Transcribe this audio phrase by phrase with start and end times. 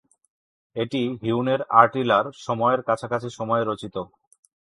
[0.75, 3.95] এটি হিউনের আটিলার সময়ের কাছাকাছি সময়ে রচিত।